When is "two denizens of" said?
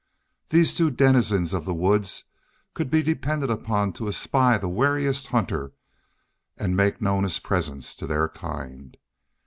0.73-1.63